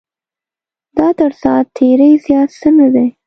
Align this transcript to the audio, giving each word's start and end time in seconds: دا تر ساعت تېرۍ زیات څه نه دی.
دا 0.97 1.07
تر 1.19 1.31
ساعت 1.41 1.65
تېرۍ 1.77 2.11
زیات 2.25 2.49
څه 2.59 2.69
نه 2.79 2.87
دی. 2.93 3.07